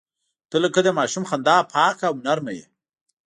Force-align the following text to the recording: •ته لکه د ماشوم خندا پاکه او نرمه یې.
•ته 0.49 0.57
لکه 0.63 0.79
د 0.85 0.89
ماشوم 0.99 1.23
خندا 1.29 1.55
پاکه 1.73 2.05
او 2.09 2.15
نرمه 2.25 2.51
یې. 2.57 2.65